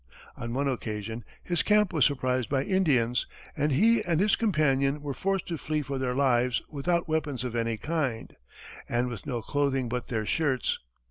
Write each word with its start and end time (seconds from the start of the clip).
On 0.35 0.55
one 0.55 0.67
occasion, 0.67 1.23
his 1.43 1.61
camp 1.61 1.93
was 1.93 2.05
surprised 2.05 2.49
by 2.49 2.63
Indians, 2.63 3.27
and 3.55 3.71
he 3.71 4.01
and 4.03 4.19
his 4.19 4.35
companion 4.35 5.03
were 5.03 5.13
forced 5.13 5.45
to 5.49 5.59
flee 5.59 5.83
for 5.83 5.99
their 5.99 6.15
lives 6.15 6.59
without 6.71 7.07
weapons 7.07 7.43
of 7.43 7.55
any 7.55 7.77
kind, 7.77 8.35
and 8.89 9.09
with 9.09 9.27
no 9.27 9.43
clothing 9.43 9.89
but 9.89 10.07
their 10.07 10.25
shirts. 10.25 10.79